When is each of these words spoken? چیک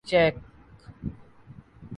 چیک 0.07 0.35